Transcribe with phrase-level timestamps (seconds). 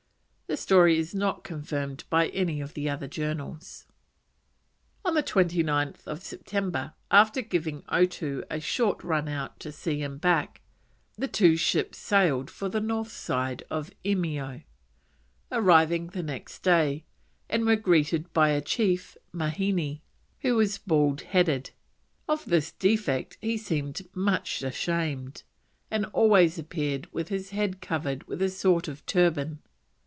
[0.47, 3.85] The story is not confirmed by any of the other journals.
[5.05, 10.59] On 29th September, after giving Otoo a short run out to sea and back,
[11.17, 14.63] the two ships sailed for the north side of Eimeo,
[15.53, 17.05] arriving the next day,
[17.49, 20.01] and were greeted by a chief, Maheine,
[20.41, 21.71] who was bald headed.
[22.27, 25.43] Of this defect he seemed much ashamed,
[25.89, 29.61] and always appeared with his head covered with a sort of turban.